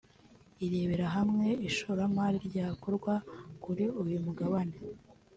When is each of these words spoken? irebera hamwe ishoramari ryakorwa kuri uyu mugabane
irebera 0.65 1.07
hamwe 1.15 1.47
ishoramari 1.69 2.37
ryakorwa 2.47 3.13
kuri 3.63 3.85
uyu 4.01 4.17
mugabane 4.25 4.77